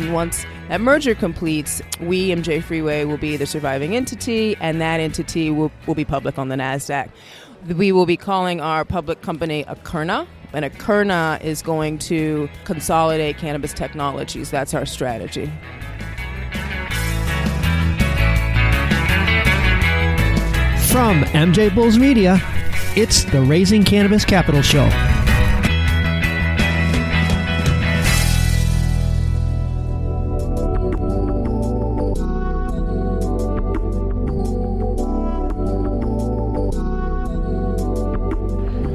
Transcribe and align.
And 0.00 0.14
once 0.14 0.46
that 0.68 0.80
merger 0.80 1.14
completes, 1.14 1.82
we, 2.00 2.28
MJ 2.28 2.62
Freeway, 2.62 3.04
will 3.04 3.18
be 3.18 3.36
the 3.36 3.44
surviving 3.44 3.94
entity, 3.94 4.56
and 4.58 4.80
that 4.80 4.98
entity 4.98 5.50
will, 5.50 5.70
will 5.86 5.94
be 5.94 6.06
public 6.06 6.38
on 6.38 6.48
the 6.48 6.56
NASDAQ. 6.56 7.10
We 7.76 7.92
will 7.92 8.06
be 8.06 8.16
calling 8.16 8.62
our 8.62 8.86
public 8.86 9.20
company 9.20 9.64
Akerna, 9.64 10.26
and 10.54 10.64
Akerna 10.64 11.38
is 11.44 11.60
going 11.60 11.98
to 11.98 12.48
consolidate 12.64 13.36
cannabis 13.36 13.74
technologies. 13.74 14.50
That's 14.50 14.72
our 14.72 14.86
strategy. 14.86 15.52
From 20.88 21.24
MJ 21.34 21.74
Bulls 21.74 21.98
Media, 21.98 22.40
it's 22.96 23.24
the 23.24 23.42
Raising 23.42 23.84
Cannabis 23.84 24.24
Capital 24.24 24.62
Show. 24.62 25.09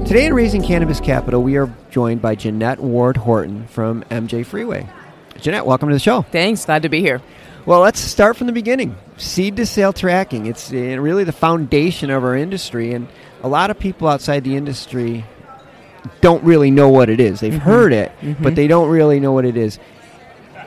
Today 0.05 0.27
in 0.27 0.33
Raising 0.35 0.61
Cannabis 0.61 0.99
Capital, 0.99 1.41
we 1.41 1.57
are 1.57 1.67
joined 1.89 2.21
by 2.21 2.35
Jeanette 2.35 2.79
Ward 2.79 3.17
Horton 3.17 3.67
from 3.67 4.03
MJ 4.11 4.45
Freeway. 4.45 4.87
Jeanette, 5.41 5.65
welcome 5.65 5.89
to 5.89 5.95
the 5.95 5.99
show. 5.99 6.21
Thanks. 6.21 6.63
Glad 6.65 6.83
to 6.83 6.89
be 6.89 7.01
here. 7.01 7.21
Well, 7.65 7.79
let's 7.81 7.99
start 7.99 8.37
from 8.37 8.45
the 8.47 8.53
beginning. 8.53 8.95
Seed 9.17 9.57
to 9.57 9.65
sale 9.65 9.91
tracking. 9.93 10.45
It's 10.45 10.71
uh, 10.71 10.75
really 10.75 11.23
the 11.23 11.31
foundation 11.31 12.11
of 12.11 12.23
our 12.23 12.35
industry, 12.35 12.93
and 12.93 13.07
a 13.41 13.47
lot 13.49 13.71
of 13.71 13.79
people 13.79 14.07
outside 14.07 14.43
the 14.43 14.55
industry 14.55 15.25
don't 16.21 16.43
really 16.43 16.69
know 16.69 16.89
what 16.89 17.09
it 17.09 17.19
is. 17.19 17.39
They've 17.39 17.53
Mhm. 17.53 17.59
heard 17.59 17.91
it, 17.91 18.11
Mhm. 18.21 18.43
but 18.43 18.55
they 18.55 18.67
don't 18.67 18.89
really 18.89 19.19
know 19.19 19.31
what 19.31 19.43
it 19.45 19.57
is. 19.57 19.79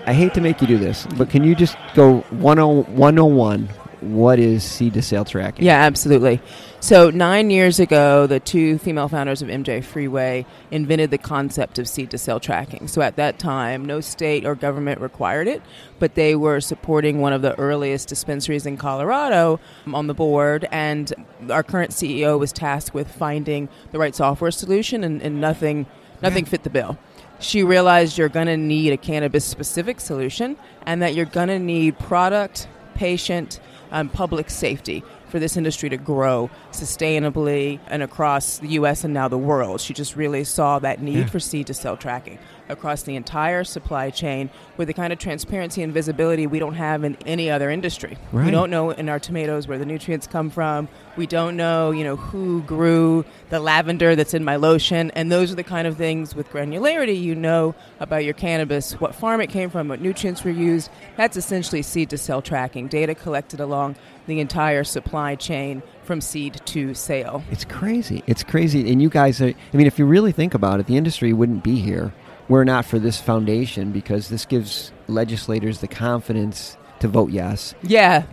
I 0.04 0.14
hate 0.14 0.34
to 0.34 0.40
make 0.40 0.60
you 0.60 0.66
do 0.66 0.78
this, 0.78 1.06
but 1.16 1.30
can 1.30 1.44
you 1.44 1.54
just 1.54 1.76
go 1.94 2.24
10 2.30 2.84
101? 2.96 3.68
What 4.00 4.38
is 4.38 4.62
seed 4.62 4.94
to 4.94 5.02
sale 5.02 5.24
tracking? 5.24 5.64
Yeah, 5.64 5.80
absolutely. 5.82 6.40
So, 6.80 7.10
nine 7.10 7.50
years 7.50 7.80
ago, 7.80 8.28
the 8.28 8.38
two 8.38 8.78
female 8.78 9.08
founders 9.08 9.42
of 9.42 9.48
MJ 9.48 9.82
Freeway 9.82 10.46
invented 10.70 11.10
the 11.10 11.18
concept 11.18 11.80
of 11.80 11.88
seed 11.88 12.10
to 12.10 12.18
sale 12.18 12.38
tracking. 12.38 12.86
So, 12.86 13.02
at 13.02 13.16
that 13.16 13.40
time, 13.40 13.84
no 13.84 14.00
state 14.00 14.46
or 14.46 14.54
government 14.54 15.00
required 15.00 15.48
it, 15.48 15.62
but 15.98 16.14
they 16.14 16.36
were 16.36 16.60
supporting 16.60 17.20
one 17.20 17.32
of 17.32 17.42
the 17.42 17.58
earliest 17.58 18.08
dispensaries 18.08 18.66
in 18.66 18.76
Colorado 18.76 19.58
on 19.92 20.06
the 20.06 20.14
board. 20.14 20.68
And 20.70 21.12
our 21.50 21.64
current 21.64 21.90
CEO 21.90 22.38
was 22.38 22.52
tasked 22.52 22.94
with 22.94 23.10
finding 23.10 23.68
the 23.90 23.98
right 23.98 24.14
software 24.14 24.52
solution, 24.52 25.02
and, 25.02 25.20
and 25.20 25.40
nothing, 25.40 25.86
nothing 26.22 26.44
fit 26.44 26.62
the 26.62 26.70
bill. 26.70 26.96
She 27.40 27.62
realized 27.64 28.18
you're 28.18 28.28
going 28.28 28.46
to 28.46 28.56
need 28.56 28.92
a 28.92 28.96
cannabis 28.96 29.44
specific 29.44 30.00
solution 30.00 30.56
and 30.86 31.02
that 31.02 31.14
you're 31.14 31.24
going 31.24 31.48
to 31.48 31.58
need 31.58 31.98
product, 31.98 32.68
patient, 32.94 33.60
um, 33.90 34.08
public 34.08 34.50
safety 34.50 35.02
for 35.28 35.38
this 35.38 35.56
industry 35.56 35.88
to 35.90 35.96
grow 35.96 36.48
sustainably 36.72 37.78
and 37.88 38.02
across 38.02 38.58
the 38.58 38.68
U.S. 38.68 39.04
and 39.04 39.12
now 39.14 39.28
the 39.28 39.38
world. 39.38 39.80
She 39.80 39.94
just 39.94 40.16
really 40.16 40.44
saw 40.44 40.78
that 40.78 41.00
need 41.02 41.18
Yeah. 41.18 41.26
for 41.26 41.38
seed 41.40 41.66
to 41.68 41.74
sell 41.74 41.96
tracking 41.96 42.38
across 42.68 43.02
the 43.02 43.16
entire 43.16 43.64
supply 43.64 44.10
chain 44.10 44.50
with 44.76 44.88
the 44.88 44.94
kind 44.94 45.12
of 45.12 45.18
transparency 45.18 45.82
and 45.82 45.92
visibility 45.92 46.46
we 46.46 46.58
don't 46.58 46.74
have 46.74 47.04
in 47.04 47.16
any 47.26 47.50
other 47.50 47.70
industry. 47.70 48.16
We 48.32 48.50
don't 48.50 48.70
know 48.70 48.90
in 48.90 49.08
our 49.08 49.18
tomatoes 49.18 49.66
where 49.66 49.78
the 49.78 49.86
nutrients 49.86 50.26
come 50.26 50.50
from. 50.50 50.88
We 51.16 51.26
don't 51.26 51.56
know, 51.56 51.90
you 51.90 52.04
know, 52.04 52.16
who 52.16 52.62
grew 52.62 53.24
the 53.50 53.60
lavender 53.60 54.14
that's 54.14 54.34
in 54.34 54.44
my 54.44 54.56
lotion, 54.56 55.10
and 55.12 55.32
those 55.32 55.50
are 55.50 55.56
the 55.56 55.64
kind 55.64 55.86
of 55.86 55.96
things 55.96 56.34
with 56.34 56.48
granularity 56.50 57.20
you 57.20 57.34
know 57.34 57.74
about 57.98 58.24
your 58.24 58.34
cannabis, 58.34 58.92
what 59.00 59.14
farm 59.14 59.40
it 59.40 59.48
came 59.48 59.70
from, 59.70 59.88
what 59.88 60.00
nutrients 60.00 60.44
were 60.44 60.50
used. 60.50 60.90
That's 61.16 61.36
essentially 61.36 61.82
seed 61.82 62.10
to 62.10 62.18
sale 62.18 62.42
tracking, 62.42 62.86
data 62.88 63.14
collected 63.14 63.60
along 63.60 63.96
the 64.26 64.40
entire 64.40 64.84
supply 64.84 65.34
chain 65.34 65.82
from 66.04 66.20
seed 66.20 66.60
to 66.66 66.94
sale. 66.94 67.42
It's 67.50 67.64
crazy. 67.64 68.22
It's 68.26 68.44
crazy. 68.44 68.90
And 68.92 69.02
you 69.02 69.08
guys 69.08 69.40
are, 69.40 69.48
I 69.48 69.76
mean, 69.76 69.86
if 69.86 69.98
you 69.98 70.06
really 70.06 70.32
think 70.32 70.54
about 70.54 70.80
it, 70.80 70.86
the 70.86 70.96
industry 70.96 71.32
wouldn't 71.32 71.64
be 71.64 71.76
here 71.80 72.12
were 72.48 72.64
not 72.64 72.84
for 72.84 72.98
this 72.98 73.20
foundation 73.20 73.92
because 73.92 74.28
this 74.28 74.44
gives 74.44 74.92
legislators 75.06 75.80
the 75.80 75.88
confidence 75.88 76.76
to 77.00 77.08
vote 77.08 77.30
yes 77.30 77.74
Yeah, 77.82 78.24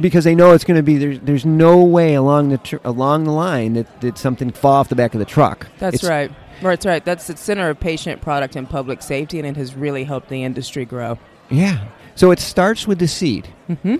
because 0.00 0.24
they 0.24 0.34
know 0.34 0.52
it's 0.52 0.64
going 0.64 0.76
to 0.76 0.82
be 0.82 0.98
there's 0.98 1.20
there's 1.20 1.46
no 1.46 1.82
way 1.84 2.14
along 2.14 2.50
the 2.50 2.58
tr- 2.58 2.76
along 2.84 3.24
the 3.24 3.30
line 3.32 3.74
that, 3.74 4.00
that 4.00 4.18
something 4.18 4.50
fall 4.50 4.72
off 4.74 4.88
the 4.88 4.96
back 4.96 5.14
of 5.14 5.18
the 5.20 5.24
truck. 5.26 5.66
that's 5.78 5.96
It's- 5.96 6.08
right. 6.10 6.30
That's 6.62 6.86
right. 6.86 7.04
That's 7.04 7.26
the 7.26 7.36
center 7.36 7.68
of 7.68 7.78
patient, 7.78 8.22
product, 8.22 8.56
and 8.56 8.66
public 8.66 9.02
safety, 9.02 9.38
and 9.38 9.46
it 9.46 9.58
has 9.58 9.74
really 9.74 10.04
helped 10.04 10.30
the 10.30 10.42
industry 10.42 10.86
grow. 10.86 11.18
Yeah. 11.50 11.84
So 12.14 12.30
it 12.30 12.38
starts 12.38 12.86
with 12.86 12.98
the 12.98 13.06
seed. 13.08 13.46
Mm-hmm. 13.68 13.96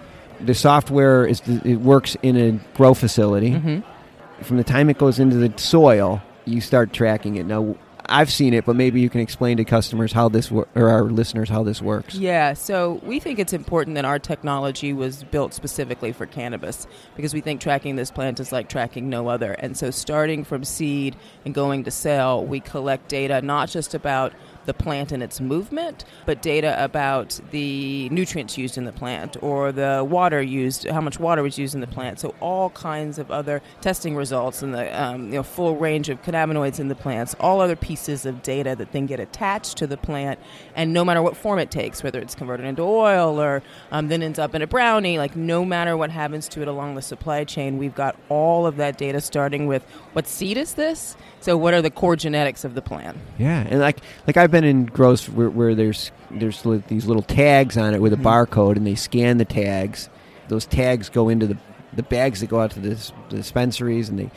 The 0.47 0.55
software 0.55 1.27
is 1.27 1.43
the, 1.43 1.61
it 1.69 1.77
works 1.83 2.17
in 2.23 2.35
a 2.39 2.53
grow 2.75 2.95
facility. 2.95 3.51
Mm-hmm. 3.51 4.43
From 4.43 4.57
the 4.57 4.65
time 4.65 4.89
it 4.89 4.97
goes 4.97 5.19
into 5.19 5.37
the 5.37 5.53
soil, 5.59 6.23
you 6.47 6.63
start 6.63 6.95
tracking 6.95 7.37
it. 7.37 7.45
Now 7.45 7.77
I've 8.09 8.31
seen 8.31 8.55
it, 8.55 8.65
but 8.65 8.77
maybe 8.77 9.01
you 9.01 9.11
can 9.11 9.21
explain 9.21 9.57
to 9.59 9.65
customers 9.65 10.13
how 10.13 10.29
this 10.29 10.51
wor- 10.51 10.69
or 10.75 10.89
our 10.89 11.05
listeners 11.05 11.49
how 11.49 11.63
this 11.63 11.83
works. 11.83 12.15
Yeah, 12.15 12.55
so 12.55 13.01
we 13.05 13.21
think 13.21 13.39
it's 13.39 13.53
important 13.53 13.95
that 13.97 14.05
our 14.05 14.19
technology 14.19 14.93
was 14.93 15.25
built 15.25 15.55
specifically 15.55 16.13
for 16.13 16.27
cannabis 16.27 16.87
because 17.17 17.35
we 17.35 17.41
think 17.41 17.61
tracking 17.61 17.97
this 17.97 18.11
plant 18.11 18.41
is 18.41 18.53
like 18.53 18.69
tracking 18.69 19.09
no 19.09 19.29
other. 19.29 19.53
And 19.53 19.77
so, 19.77 19.91
starting 19.91 20.45
from 20.45 20.65
seed 20.65 21.17
and 21.45 21.55
going 21.55 21.85
to 21.85 21.91
sale, 21.91 22.45
we 22.45 22.61
collect 22.61 23.09
data 23.09 23.43
not 23.43 23.69
just 23.69 23.95
about 23.95 24.33
the 24.67 24.75
plant 24.75 25.13
and 25.13 25.23
its 25.23 25.41
movement, 25.41 26.05
but 26.27 26.43
data 26.43 26.77
about 26.83 27.41
the 27.51 28.09
nutrients 28.11 28.59
used 28.59 28.77
in 28.77 28.85
the 28.85 28.93
plant 28.93 29.37
or 29.43 29.73
the 29.73 30.07
water 30.09 30.43
used, 30.43 30.87
how 30.89 31.01
much 31.01 31.19
water 31.19 31.43
was 31.43 31.59
used 31.59 31.75
in 31.75 31.81
the 31.81 31.87
plant. 31.87 32.21
So 32.21 32.35
all 32.41 32.71
kinds 32.71 33.19
of 33.19 33.31
other 33.31 33.63
testing 33.81 34.17
results 34.17 34.63
and 34.63 34.75
the 34.75 35.03
um, 35.03 35.27
you 35.27 35.35
know 35.35 35.43
full 35.43 35.77
range 35.77 36.09
of 36.09 36.23
cannabinoids 36.23 36.79
in 36.79 36.89
the 36.89 36.95
plants, 36.95 37.35
all 37.41 37.61
other 37.61 37.77
pieces 37.77 38.27
of 38.27 38.43
data 38.43 38.75
that 38.77 38.93
then 38.93 39.07
get 39.07 39.21
attached 39.21 39.77
to 39.79 39.87
the 39.87 39.97
plant, 39.97 40.39
and 40.75 40.93
no 40.93 41.05
matter 41.05 41.23
what 41.23 41.37
form 41.37 41.59
it 41.59 41.71
takes, 41.71 42.03
whether 42.03 42.21
it's 42.21 42.35
converted 42.35 42.67
into 42.67 42.83
oil 42.83 43.41
or 43.41 43.63
um, 43.91 44.09
then 44.09 44.23
ends 44.23 44.39
up 44.39 44.55
in 44.55 44.63
a 44.63 44.67
brownie, 44.67 45.19
like 45.19 45.37
no 45.37 45.65
matter 45.65 45.97
what 45.97 46.11
happens 46.11 46.49
to 46.49 46.63
it 46.63 46.69
along 46.69 46.95
the 46.95 47.03
supply 47.03 47.45
chain, 47.45 47.79
we've 47.79 47.95
got 47.95 48.17
all 48.29 48.67
of 48.67 48.77
that 48.77 48.99
data 48.99 49.21
starting 49.21 49.67
with 49.67 49.85
what 50.13 50.27
seed 50.27 50.57
is 50.57 50.75
this? 50.75 51.17
So 51.47 51.57
what 51.57 51.75
are 51.75 51.81
the 51.81 51.93
core 51.93 52.17
genetics 52.17 52.65
of 52.65 52.75
the 52.75 52.83
plant? 52.83 53.17
Yeah, 53.39 53.65
and 53.71 53.79
like 53.79 54.01
like 54.27 54.37
I've 54.37 54.51
been 54.51 54.65
in 54.65 54.87
grows 54.87 55.29
where, 55.29 55.49
where 55.49 55.77
there's 55.77 56.11
there's 56.29 56.61
these 56.89 57.07
little 57.07 57.23
tags 57.23 57.77
on 57.79 57.95
it 57.95 58.03
with 58.03 58.13
a 58.13 58.17
Mhm. 58.17 58.23
barcode, 58.25 58.75
and 58.77 58.85
they 58.85 58.97
scan 58.97 59.39
the 59.39 59.45
tags. 59.45 60.09
Those 60.49 60.67
tags 60.67 61.09
go 61.09 61.29
into 61.29 61.47
the 61.47 61.57
the 61.93 62.03
bags 62.03 62.41
that 62.41 62.49
go 62.49 62.59
out 62.61 62.73
to 62.73 62.81
the, 62.81 62.97
the 63.31 63.37
dispensaries, 63.37 64.09
and 64.09 64.19
they 64.19 64.31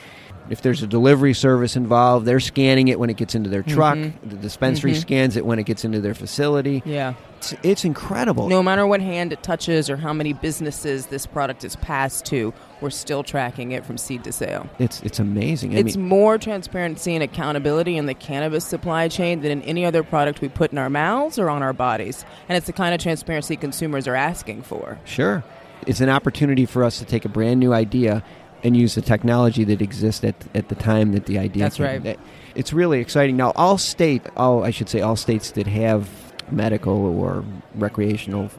if 0.49 0.61
there's 0.61 0.81
a 0.83 0.87
delivery 0.87 1.33
service 1.33 1.75
involved, 1.75 2.25
they're 2.25 2.39
scanning 2.39 2.87
it 2.87 2.99
when 2.99 3.09
it 3.09 3.17
gets 3.17 3.35
into 3.35 3.49
their 3.49 3.63
truck. 3.63 3.97
Mhm. 3.97 4.13
The 4.23 4.35
dispensary 4.35 4.91
Mhm. 4.93 5.01
scans 5.01 5.37
it 5.37 5.45
when 5.45 5.59
it 5.59 5.63
gets 5.65 5.85
into 5.85 5.99
their 6.01 6.13
facility. 6.13 6.81
Yeah. 6.85 7.13
It's, 7.37 7.55
it's 7.63 7.85
incredible. 7.85 8.49
No 8.49 8.61
matter 8.61 8.85
what 8.85 8.99
hand 8.99 9.31
it 9.31 9.41
touches 9.43 9.89
or 9.89 9.95
how 9.97 10.11
many 10.11 10.33
businesses 10.33 11.05
this 11.05 11.25
product 11.25 11.63
is 11.63 11.75
passed 11.77 12.25
to, 12.25 12.53
we're 12.81 12.89
still 12.89 13.23
tracking 13.23 13.71
it 13.71 13.85
from 13.85 13.97
seed 13.97 14.23
to 14.25 14.31
sale. 14.33 14.67
It's 14.77 15.01
it's 15.03 15.19
amazing. 15.19 15.73
I 15.75 15.79
it's 15.79 15.95
mean, 15.95 16.07
more 16.07 16.37
transparency 16.37 17.13
and 17.15 17.23
accountability 17.23 17.95
in 17.95 18.07
the 18.07 18.13
cannabis 18.13 18.65
supply 18.65 19.07
chain 19.07 19.41
than 19.41 19.51
in 19.51 19.61
any 19.61 19.85
other 19.85 20.03
product 20.03 20.41
we 20.41 20.49
put 20.49 20.71
in 20.73 20.77
our 20.77 20.89
mouths 20.89 21.39
or 21.39 21.49
on 21.49 21.63
our 21.63 21.71
bodies. 21.73 22.25
And 22.49 22.57
it's 22.57 22.67
the 22.67 22.73
kind 22.73 22.93
of 22.93 22.99
transparency 23.01 23.55
consumers 23.55 24.07
are 24.07 24.15
asking 24.15 24.63
for. 24.63 24.97
Sure. 25.05 25.43
It's 25.87 26.01
an 26.01 26.09
opportunity 26.09 26.65
for 26.65 26.83
us 26.83 26.99
to 26.99 27.05
take 27.05 27.23
a 27.23 27.29
brand 27.29 27.61
new 27.61 27.71
idea 27.71 28.21
and 28.63 28.75
use 28.75 28.95
the 28.95 29.01
technology 29.01 29.63
that 29.63 29.81
exists 29.81 30.23
at, 30.23 30.35
at 30.53 30.69
the 30.69 30.75
time 30.75 31.13
that 31.13 31.25
the 31.25 31.39
idea 31.39 31.63
That's 31.63 31.77
came. 31.77 32.03
right. 32.03 32.19
It's 32.55 32.73
really 32.73 32.99
exciting. 32.99 33.37
Now, 33.37 33.51
all 33.55 33.77
state, 33.77 34.23
all 34.35 34.63
I 34.63 34.71
should 34.71 34.89
say, 34.89 35.01
all 35.01 35.15
states 35.15 35.51
that 35.51 35.67
have 35.67 36.09
medical 36.51 36.93
or 36.93 37.43
recreational 37.75 38.49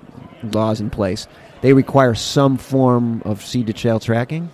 laws 0.43 0.81
in 0.81 0.91
place, 0.91 1.27
they 1.61 1.73
require 1.73 2.15
some 2.15 2.57
form 2.57 3.23
of 3.25 3.45
seed 3.45 3.67
to 3.67 3.77
shell 3.77 4.01
tracking. 4.01 4.51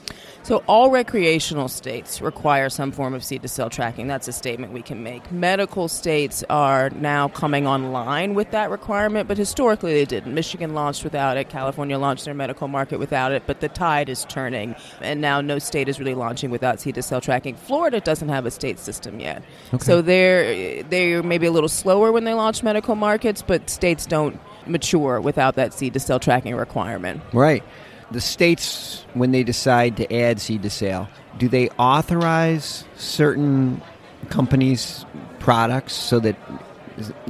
So, 0.46 0.62
all 0.68 0.92
recreational 0.92 1.66
states 1.66 2.20
require 2.20 2.68
some 2.68 2.92
form 2.92 3.14
of 3.14 3.24
seed 3.24 3.42
to 3.42 3.48
sale 3.48 3.68
tracking. 3.68 4.06
That's 4.06 4.28
a 4.28 4.32
statement 4.32 4.72
we 4.72 4.80
can 4.80 5.02
make. 5.02 5.32
Medical 5.32 5.88
states 5.88 6.44
are 6.48 6.88
now 6.90 7.26
coming 7.26 7.66
online 7.66 8.34
with 8.34 8.52
that 8.52 8.70
requirement, 8.70 9.26
but 9.26 9.38
historically 9.38 9.92
they 9.92 10.04
didn't. 10.04 10.32
Michigan 10.32 10.72
launched 10.72 11.02
without 11.02 11.36
it, 11.36 11.48
California 11.48 11.98
launched 11.98 12.26
their 12.26 12.32
medical 12.32 12.68
market 12.68 13.00
without 13.00 13.32
it, 13.32 13.42
but 13.44 13.58
the 13.58 13.68
tide 13.68 14.08
is 14.08 14.24
turning, 14.26 14.76
and 15.00 15.20
now 15.20 15.40
no 15.40 15.58
state 15.58 15.88
is 15.88 15.98
really 15.98 16.14
launching 16.14 16.52
without 16.52 16.78
seed 16.78 16.94
to 16.94 17.02
sale 17.02 17.20
tracking. 17.20 17.56
Florida 17.56 18.00
doesn't 18.00 18.28
have 18.28 18.46
a 18.46 18.50
state 18.52 18.78
system 18.78 19.18
yet. 19.18 19.42
So, 19.80 20.00
they're, 20.00 20.84
they're 20.84 21.24
maybe 21.24 21.46
a 21.46 21.50
little 21.50 21.68
slower 21.68 22.12
when 22.12 22.22
they 22.22 22.34
launch 22.34 22.62
medical 22.62 22.94
markets, 22.94 23.42
but 23.42 23.68
states 23.68 24.06
don't 24.06 24.38
mature 24.64 25.20
without 25.20 25.56
that 25.56 25.74
seed 25.74 25.94
to 25.94 25.98
sale 25.98 26.20
tracking 26.20 26.54
requirement. 26.54 27.20
Right. 27.32 27.64
The 28.10 28.20
states, 28.20 29.04
when 29.14 29.32
they 29.32 29.42
decide 29.42 29.96
to 29.96 30.14
add 30.14 30.40
seed 30.40 30.62
to 30.62 30.70
sale, 30.70 31.08
do 31.38 31.48
they 31.48 31.68
authorize 31.70 32.84
certain 32.96 33.82
companies' 34.28 35.04
products 35.40 35.94
so 35.94 36.20
that? 36.20 36.36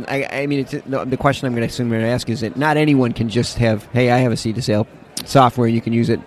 I, 0.06 0.42
I 0.42 0.46
mean, 0.46 0.64
the 0.64 1.16
question 1.18 1.46
I'm 1.46 1.54
going 1.54 1.66
to 1.66 1.72
assume 1.72 1.86
I'm 1.86 1.92
going 1.92 2.02
to 2.02 2.08
ask 2.08 2.28
is 2.28 2.40
that 2.42 2.56
not 2.56 2.76
anyone 2.76 3.12
can 3.12 3.28
just 3.28 3.58
have, 3.58 3.84
hey, 3.86 4.10
I 4.10 4.18
have 4.18 4.30
a 4.30 4.36
seed 4.36 4.54
to 4.56 4.62
sale 4.62 4.86
software, 5.24 5.66
you 5.66 5.80
can 5.80 5.92
use 5.92 6.08
it, 6.08 6.20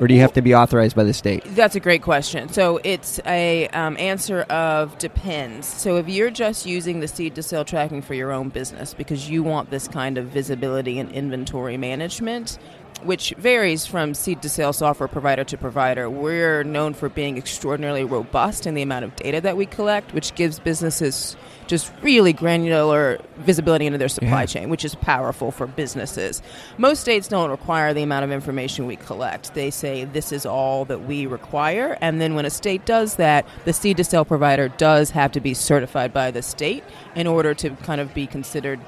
or 0.00 0.08
do 0.08 0.14
you 0.14 0.20
have 0.20 0.32
to 0.32 0.42
be 0.42 0.54
authorized 0.54 0.96
by 0.96 1.04
the 1.04 1.12
state? 1.12 1.44
That's 1.44 1.76
a 1.76 1.80
great 1.80 2.02
question. 2.02 2.48
So 2.48 2.80
it's 2.82 3.20
a 3.26 3.68
um, 3.68 3.98
answer 3.98 4.40
of 4.42 4.96
depends. 4.98 5.66
So 5.66 5.98
if 5.98 6.08
you're 6.08 6.30
just 6.30 6.64
using 6.64 7.00
the 7.00 7.06
seed 7.06 7.34
to 7.34 7.42
sale 7.42 7.66
tracking 7.66 8.00
for 8.00 8.14
your 8.14 8.32
own 8.32 8.48
business 8.48 8.94
because 8.94 9.28
you 9.28 9.42
want 9.42 9.70
this 9.70 9.86
kind 9.86 10.16
of 10.16 10.26
visibility 10.26 10.98
and 10.98 11.12
inventory 11.12 11.76
management, 11.76 12.58
which 13.02 13.34
varies 13.38 13.86
from 13.86 14.14
seed 14.14 14.42
to 14.42 14.48
sale 14.48 14.72
software 14.72 15.08
provider 15.08 15.44
to 15.44 15.56
provider, 15.56 16.10
we're 16.10 16.62
known 16.64 16.92
for 16.94 17.08
being 17.08 17.38
extraordinarily 17.38 18.04
robust 18.04 18.66
in 18.66 18.74
the 18.74 18.82
amount 18.82 19.04
of 19.04 19.16
data 19.16 19.40
that 19.40 19.56
we 19.56 19.66
collect, 19.66 20.12
which 20.12 20.34
gives 20.34 20.58
businesses 20.58 21.36
just 21.66 21.92
really 22.02 22.32
granular 22.32 23.18
visibility 23.38 23.86
into 23.86 23.96
their 23.98 24.08
supply 24.08 24.40
Yeah. 24.40 24.46
chain, 24.46 24.70
which 24.70 24.84
is 24.84 24.96
powerful 24.96 25.50
for 25.50 25.66
businesses. 25.66 26.42
Most 26.78 27.00
states 27.00 27.28
don't 27.28 27.48
require 27.50 27.94
the 27.94 28.02
amount 28.02 28.24
of 28.24 28.32
information 28.32 28.86
we 28.86 28.96
collect. 28.96 29.54
They 29.54 29.70
say 29.70 30.04
this 30.04 30.32
is 30.32 30.44
all 30.44 30.84
that 30.86 31.06
we 31.06 31.26
require, 31.26 31.96
and 32.00 32.20
then 32.20 32.34
when 32.34 32.44
a 32.44 32.50
state 32.50 32.84
does 32.84 33.14
that, 33.14 33.46
the 33.64 33.72
seed 33.72 33.96
to 33.98 34.04
sale 34.04 34.24
provider 34.24 34.68
does 34.68 35.10
have 35.10 35.32
to 35.32 35.40
be 35.40 35.54
certified 35.54 36.12
by 36.12 36.30
the 36.30 36.42
state 36.42 36.82
in 37.14 37.26
order 37.26 37.54
to 37.54 37.70
kind 37.70 38.00
of 38.00 38.12
be 38.14 38.26
considered 38.26 38.80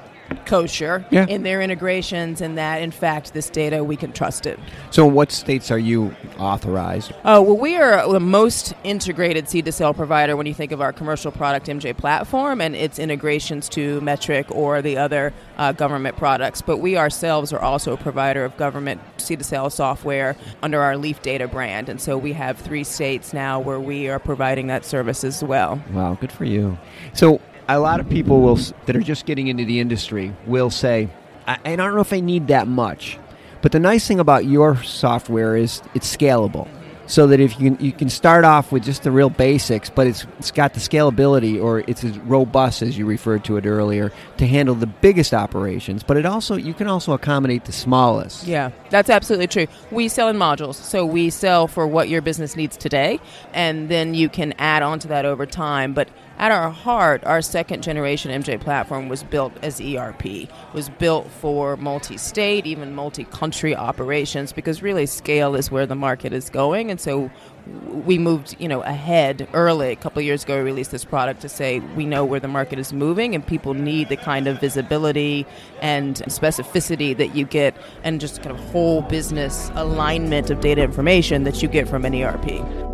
kosher 0.45 1.05
Yeah. 1.09 1.25
in 1.27 1.43
their 1.43 1.61
integrations 1.61 2.41
and 2.41 2.57
that 2.57 2.81
in 2.81 2.91
fact 2.91 3.33
this 3.33 3.49
data 3.49 3.83
we 3.83 3.95
can 3.95 4.11
trust 4.11 4.45
it 4.45 4.59
So, 4.91 5.05
what 5.05 5.31
states 5.31 5.71
are 5.71 5.77
you 5.79 6.15
authorized? 6.39 7.13
Oh, 7.25 7.41
well, 7.41 7.57
we 7.57 7.75
are 7.77 8.11
the 8.11 8.19
most 8.19 8.73
integrated 8.83 9.49
seed 9.49 9.65
to 9.65 9.71
sale 9.71 9.93
provider 9.93 10.35
when 10.35 10.45
you 10.45 10.53
think 10.53 10.71
of 10.71 10.81
our 10.81 10.91
commercial 10.93 11.31
product 11.31 11.67
MJ 11.67 11.95
platform 11.95 12.61
and 12.61 12.75
its 12.75 12.99
integrations 12.99 13.69
to 13.69 13.99
Metrc 14.01 14.45
or 14.53 14.81
the 14.81 14.97
other 14.97 15.33
uh, 15.57 15.71
government 15.71 16.17
products. 16.17 16.61
But 16.61 16.77
we 16.77 16.97
ourselves 16.97 17.53
are 17.53 17.59
also 17.59 17.93
a 17.93 17.97
provider 17.97 18.43
of 18.45 18.55
government 18.57 19.01
seed 19.17 19.39
to 19.39 19.45
sale 19.45 19.69
software 19.69 20.35
under 20.61 20.81
our 20.81 20.97
Leaf 20.97 21.21
Data 21.21 21.47
brand. 21.47 21.89
And 21.89 21.99
so 22.01 22.17
we 22.17 22.33
have 22.33 22.57
three 22.57 22.83
states 22.83 23.33
now 23.33 23.59
where 23.59 23.79
we 23.79 24.09
are 24.09 24.19
providing 24.19 24.67
that 24.67 24.85
service 24.85 25.23
as 25.23 25.43
well. 25.43 25.81
Wow, 25.91 26.17
good 26.19 26.31
for 26.31 26.45
you. 26.45 26.77
So, 27.13 27.39
a 27.73 27.79
lot 27.79 27.99
of 27.99 28.07
people 28.09 28.41
will 28.41 28.55
that 28.85 28.95
are 28.95 29.01
just 29.01 29.25
getting 29.25 29.47
into 29.47 29.65
the 29.65 29.79
industry 29.79 30.33
will 30.45 30.69
say, 30.69 31.09
I, 31.47 31.57
and 31.65 31.81
I 31.81 31.85
don't 31.85 31.95
know 31.95 32.01
if 32.01 32.13
I 32.13 32.19
need 32.19 32.47
that 32.47 32.67
much. 32.67 33.17
But 33.61 33.71
the 33.71 33.79
nice 33.79 34.07
thing 34.07 34.19
about 34.19 34.45
your 34.45 34.81
software 34.83 35.55
is 35.55 35.81
it's 35.93 36.15
scalable. 36.15 36.67
So 37.05 37.27
that 37.27 37.41
if 37.41 37.59
you 37.59 37.71
can, 37.71 37.85
you 37.85 37.91
can 37.91 38.09
start 38.09 38.45
off 38.45 38.71
with 38.71 38.85
just 38.85 39.03
the 39.03 39.11
real 39.11 39.29
basics, 39.29 39.89
but 39.89 40.07
it's 40.07 40.25
it's 40.39 40.51
got 40.51 40.73
the 40.73 40.79
scalability, 40.79 41.61
or 41.61 41.79
it's 41.79 42.01
as 42.01 42.17
robust 42.19 42.81
as 42.81 42.97
you 42.97 43.05
referred 43.05 43.43
to 43.43 43.57
it 43.57 43.65
earlier, 43.65 44.13
to 44.37 44.47
handle 44.47 44.73
the 44.73 44.87
biggest 44.87 45.33
operations. 45.33 46.01
But 46.01 46.15
it 46.15 46.25
also 46.25 46.55
you 46.55 46.73
can 46.73 46.87
also 46.87 47.11
accommodate 47.11 47.65
the 47.65 47.73
smallest. 47.73 48.47
Yeah, 48.47 48.71
that's 48.89 49.09
absolutely 49.09 49.47
true. 49.47 49.67
We 49.91 50.07
sell 50.07 50.29
in 50.29 50.37
modules. 50.37 50.75
So 50.75 51.05
we 51.05 51.29
sell 51.29 51.67
for 51.67 51.85
what 51.85 52.07
your 52.07 52.21
business 52.21 52.55
needs 52.55 52.77
today, 52.77 53.19
and 53.51 53.89
then 53.89 54.13
you 54.13 54.29
can 54.29 54.53
add 54.53 54.81
on 54.81 54.99
to 54.99 55.09
that 55.09 55.25
over 55.25 55.45
time. 55.45 55.93
But 55.93 56.07
at 56.43 56.51
our 56.51 56.71
heart, 56.71 57.23
our 57.23 57.41
second 57.41 57.81
generation 57.81 58.29
MJ 58.29 58.59
platform 58.59 59.07
was 59.07 59.23
built 59.23 59.53
as 59.61 59.79
ERP, 59.79 60.49
was 60.73 60.89
built 60.89 61.31
for 61.31 61.77
multi 61.77 62.17
state, 62.17 62.65
even 62.65 62.93
multi 62.93 63.23
country 63.23 63.73
operations, 63.73 64.51
because 64.51 64.81
really 64.81 65.05
scale 65.05 65.55
is 65.55 65.71
where 65.71 65.85
the 65.85 65.95
market 65.95 66.33
is 66.33 66.49
going. 66.49 66.91
And 66.91 66.99
so 66.99 67.31
we 67.65 68.17
moved, 68.17 68.57
you 68.59 68.67
know, 68.67 68.81
ahead 68.81 69.47
early. 69.53 69.91
A 69.91 69.95
couple 69.95 70.21
years 70.21 70.43
ago, 70.43 70.57
we 70.57 70.63
released 70.63 70.91
this 70.91 71.05
product 71.05 71.39
to 71.43 71.47
say 71.47 71.79
we 71.79 72.05
know 72.05 72.25
where 72.25 72.41
the 72.41 72.49
market 72.49 72.77
is 72.77 72.91
moving, 72.91 73.33
and 73.35 73.47
people 73.47 73.73
need 73.73 74.09
the 74.09 74.17
kind 74.17 74.45
of 74.45 74.59
visibility 74.59 75.45
and 75.79 76.17
specificity 76.23 77.15
that 77.15 77.33
you 77.33 77.45
get, 77.45 77.73
and 78.03 78.19
just 78.19 78.43
kind 78.43 78.51
of 78.51 78.61
whole 78.65 79.01
business 79.03 79.71
alignment 79.75 80.49
of 80.49 80.59
data 80.59 80.83
information 80.83 81.45
that 81.45 81.61
you 81.61 81.69
get 81.69 81.87
from 81.87 82.03
an 82.03 82.13
ERP. 82.13 82.92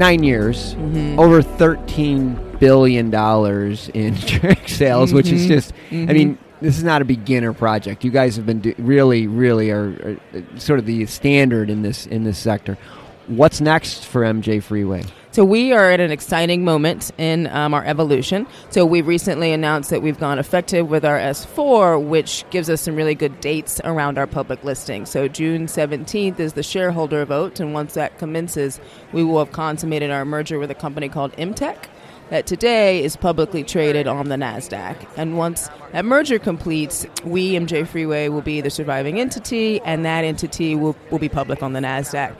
Nine 0.00 0.22
years, 0.24 0.74
Mm-hmm. 0.74 1.20
over 1.20 1.40
thirteen 1.42 2.34
billion 2.58 3.10
dollars 3.10 3.88
in 3.94 4.14
direct 4.26 4.68
sales, 4.70 5.12
which 5.12 5.26
Mm-hmm. 5.26 5.36
is 5.36 5.46
just. 5.46 5.72
I 5.92 6.12
mean, 6.12 6.38
this 6.60 6.76
is 6.76 6.82
not 6.84 7.00
a 7.02 7.04
beginner 7.04 7.52
project. 7.52 8.04
You 8.04 8.10
guys 8.10 8.34
have 8.36 8.44
been 8.46 8.60
do- 8.60 8.74
really, 8.78 9.26
really 9.28 9.70
are, 9.70 9.90
are 10.34 10.38
uh, 10.38 10.58
sort 10.58 10.78
of 10.78 10.86
the 10.86 11.06
standard 11.06 11.70
in 11.70 11.82
this 11.82 12.06
in 12.06 12.24
this 12.24 12.38
sector. 12.38 12.76
What's 13.28 13.60
next 13.60 14.04
for 14.06 14.22
MJ 14.22 14.60
Freeway? 14.62 15.04
So 15.32 15.44
we 15.44 15.72
are 15.72 15.92
at 15.92 16.00
an 16.00 16.10
exciting 16.10 16.64
moment 16.64 17.12
in 17.16 17.46
um, 17.46 17.72
our 17.72 17.84
evolution. 17.84 18.48
So 18.70 18.84
we 18.84 19.00
recently 19.00 19.52
announced 19.52 19.90
that 19.90 20.02
we've 20.02 20.18
gone 20.18 20.40
effective 20.40 20.90
with 20.90 21.04
our 21.04 21.18
S4, 21.20 22.04
which 22.04 22.44
gives 22.50 22.68
us 22.68 22.80
some 22.80 22.96
really 22.96 23.14
good 23.14 23.40
dates 23.40 23.80
around 23.84 24.18
our 24.18 24.26
public 24.26 24.64
listing. 24.64 25.06
So 25.06 25.28
June 25.28 25.66
17th 25.66 26.40
is 26.40 26.54
the 26.54 26.64
shareholder 26.64 27.24
vote, 27.24 27.60
and 27.60 27.72
once 27.72 27.94
that 27.94 28.18
commences, 28.18 28.80
we 29.12 29.22
will 29.22 29.38
have 29.38 29.52
consummated 29.52 30.10
our 30.10 30.24
merger 30.24 30.58
with 30.58 30.70
a 30.72 30.74
company 30.74 31.08
called 31.08 31.30
MTech 31.34 31.86
that 32.30 32.46
today 32.46 33.02
is 33.02 33.16
publicly 33.16 33.62
traded 33.62 34.06
on 34.06 34.28
the 34.28 34.36
NASDAQ. 34.36 34.96
And 35.16 35.36
once 35.36 35.68
that 35.92 36.04
merger 36.04 36.38
completes, 36.38 37.06
we, 37.24 37.52
MJ 37.52 37.86
Freeway, 37.86 38.28
will 38.28 38.40
be 38.40 38.60
the 38.60 38.70
surviving 38.70 39.20
entity, 39.20 39.80
and 39.82 40.04
that 40.04 40.24
entity 40.24 40.74
will, 40.74 40.96
will 41.10 41.18
be 41.18 41.28
public 41.28 41.62
on 41.62 41.72
the 41.72 41.80
NASDAQ. 41.80 42.36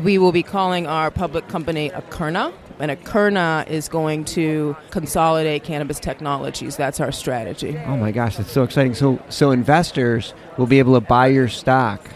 We 0.00 0.18
will 0.18 0.32
be 0.32 0.42
calling 0.42 0.86
our 0.86 1.10
public 1.10 1.48
company 1.48 1.90
Akerna, 1.90 2.52
and 2.78 2.90
Akerna 2.90 3.68
is 3.68 3.88
going 3.88 4.24
to 4.26 4.76
consolidate 4.90 5.64
cannabis 5.64 6.00
technologies. 6.00 6.76
That's 6.76 6.98
our 7.00 7.12
strategy. 7.12 7.78
Oh 7.86 7.96
my 7.96 8.10
gosh, 8.10 8.36
that's 8.36 8.50
so 8.50 8.62
exciting! 8.62 8.94
So, 8.94 9.22
so 9.28 9.50
investors 9.50 10.34
will 10.56 10.66
be 10.66 10.78
able 10.78 10.94
to 10.94 11.00
buy 11.00 11.26
your 11.26 11.48
stock. 11.48 12.08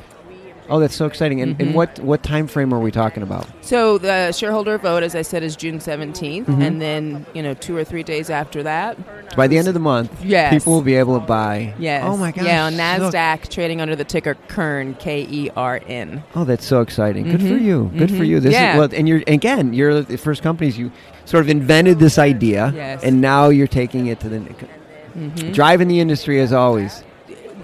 Oh, 0.69 0.81
that's 0.81 0.95
so 0.97 1.07
exciting! 1.07 1.41
And, 1.41 1.53
Mm-hmm. 1.55 1.63
and 1.63 1.75
what 1.75 1.99
what 2.01 2.23
time 2.23 2.47
frame 2.47 2.73
are 2.75 2.81
we 2.81 2.91
talking 2.91 3.23
about? 3.23 3.47
So 3.61 3.99
the 3.99 4.33
shareholder 4.33 4.79
vote, 4.79 5.03
as 5.03 5.15
I 5.15 5.23
said, 5.23 5.43
is 5.43 5.55
June 5.57 5.79
17th, 5.79 6.45
Mm-hmm. 6.47 6.63
and 6.63 6.81
then, 6.83 7.27
you 7.35 7.43
know, 7.43 7.55
two 7.55 7.77
or 7.77 7.85
three 7.85 8.03
days 8.03 8.31
after 8.31 8.63
that, 8.65 8.97
By 9.37 9.47
the 9.47 9.59
end 9.59 9.69
of 9.69 9.75
the 9.75 9.81
month, 9.81 10.11
Yes. 10.25 10.53
people 10.53 10.73
will 10.73 10.83
be 10.83 10.95
able 10.95 11.19
to 11.21 11.25
buy. 11.27 11.75
yes. 11.79 12.03
Oh 12.05 12.17
my 12.17 12.33
gosh! 12.33 12.45
Yeah, 12.45 12.65
on 12.67 12.75
NASDAQ, 12.75 13.49
trading 13.49 13.81
under 13.81 13.95
the 13.97 14.05
ticker 14.05 14.35
KERN, 14.49 14.95
K 14.99 15.27
E 15.31 15.51
R 15.57 15.81
N. 15.87 16.23
Oh, 16.35 16.45
that's 16.45 16.65
so 16.67 16.81
exciting! 16.81 17.25
Good 17.31 17.41
for 17.43 17.47
Mhm. 17.49 17.63
you. 17.63 17.91
Good 17.97 18.11
for 18.11 18.25
Mhm. 18.25 18.27
you. 18.29 18.41
This 18.41 18.53
Yeah. 18.55 18.73
is 18.73 18.79
well, 18.79 18.89
and 18.93 19.09
you're 19.09 19.23
again, 19.27 19.73
you're 19.73 20.03
the 20.03 20.17
first 20.19 20.43
companies 20.43 20.79
you 20.79 20.91
sort 21.27 21.43
of 21.43 21.49
invented 21.49 21.99
this 21.99 22.19
idea, 22.19 22.73
Yes. 22.75 23.03
and 23.05 23.21
now 23.21 23.49
you're 23.49 23.67
taking 23.67 24.07
it 24.07 24.21
to 24.21 24.29
the 24.29 24.41
Mm-hmm. 25.17 25.53
driving 25.53 25.89
the 25.89 25.99
industry 26.01 26.41
as 26.41 26.53
always. 26.53 27.03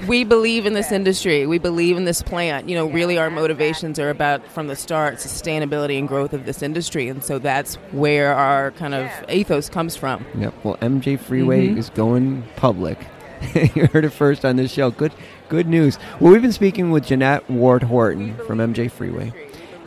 We 0.09 0.25
believe 0.25 0.67
in 0.67 0.73
this 0.73 0.91
industry. 0.91 1.47
We 1.47 1.59
believe 1.59 1.97
in 1.97 2.05
this 2.05 2.23
plant. 2.23 2.69
You 2.69 2.75
know, 2.75 2.87
really, 2.87 3.19
our 3.19 3.31
motivations 3.31 3.99
are 3.99 4.11
about 4.11 4.45
from 4.49 4.67
the 4.67 4.75
start 4.77 5.17
sustainability 5.17 5.99
and 5.99 6.09
growth 6.09 6.33
of 6.33 6.45
this 6.45 6.63
industry, 6.63 7.09
and 7.09 7.23
so 7.23 7.39
that's 7.39 7.77
where 7.93 8.35
our 8.35 8.73
kind 8.73 8.95
of 8.95 9.09
ethos 9.31 9.69
comes 9.69 9.95
from. 9.95 10.25
Yep. 10.37 10.55
Well, 10.65 10.77
MJ 10.81 11.17
Freeway 11.19 11.69
Mhm. 11.69 11.79
is 11.79 11.91
going 11.91 12.43
public. 12.57 12.99
you 13.75 13.87
heard 13.93 14.05
it 14.05 14.11
first 14.13 14.45
on 14.45 14.57
this 14.57 14.73
show. 14.73 14.91
Good, 14.91 15.13
good 15.49 15.69
news. 15.69 15.99
Well, 16.21 16.33
we've 16.33 16.43
been 16.43 16.53
speaking 16.53 16.91
with 16.91 17.07
Jeanette 17.07 17.49
Ward 17.49 17.85
Horton 17.85 18.35
from 18.47 18.59
MJ 18.61 18.89
Freeway. 18.91 19.33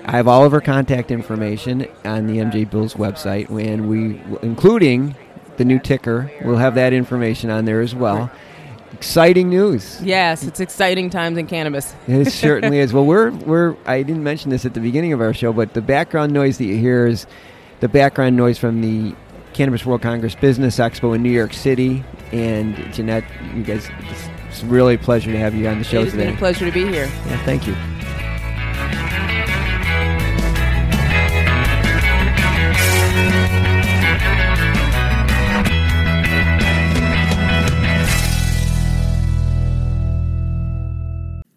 I 0.06 0.12
have 0.18 0.28
all 0.28 0.46
of 0.46 0.52
her 0.52 0.62
contact 0.62 1.10
information 1.12 1.88
on 2.06 2.28
the 2.28 2.38
MJ 2.40 2.64
Bulls 2.70 2.94
website, 2.94 3.50
and 3.50 3.90
we, 3.90 4.22
including 4.44 5.16
the 5.58 5.66
new 5.66 5.80
ticker, 5.80 6.32
we'll 6.44 6.58
have 6.58 6.76
that 6.76 6.94
information 6.94 7.50
on 7.50 7.66
there 7.66 7.82
as 7.82 7.96
well. 7.96 8.30
Exciting 8.96 9.50
news. 9.50 10.02
Yes, 10.02 10.44
it's 10.44 10.62
exciting 10.62 11.10
times 11.10 11.38
in 11.38 11.48
cannabis. 11.48 11.94
It 12.08 12.32
certainly 12.32 12.80
is. 12.80 12.94
Well, 12.94 13.06
we're 13.06 13.32
we're. 13.32 13.76
I 13.86 14.04
didn't 14.04 14.24
mention 14.24 14.52
this 14.52 14.66
at 14.66 14.74
the 14.74 14.80
beginning 14.80 15.12
of 15.12 15.20
our 15.20 15.34
show, 15.34 15.52
but 15.52 15.74
the 15.74 15.82
background 15.82 16.32
noise 16.32 16.58
that 16.60 16.66
you 16.66 16.78
hear 16.78 17.06
is 17.06 17.28
the 17.82 17.90
background 17.90 18.38
noise 18.38 18.58
from 18.58 18.80
the 18.82 19.14
Cannabis 19.54 19.86
World 19.86 20.02
Congress 20.02 20.34
Business 20.34 20.78
Expo 20.78 21.14
in 21.14 21.22
New 21.24 21.32
York 21.32 21.54
City. 21.54 22.04
And 22.32 22.76
Jeanette, 22.94 23.26
you 23.54 23.64
guys, 23.64 23.90
it's, 24.10 24.30
it's 24.50 24.64
really 24.64 24.96
a 24.96 24.98
pleasure 24.98 25.32
to 25.32 25.38
have 25.38 25.54
you 25.54 25.68
on 25.68 25.78
the 25.78 25.84
show 25.84 26.02
It 26.02 26.12
today. 26.12 26.26
been 26.26 26.36
a 26.36 26.38
pleasure 26.38 26.66
to 26.66 26.72
be 26.72 26.86
here. 26.88 27.06
Yeah, 27.28 27.44
thank 27.46 27.68
you. 27.68 27.76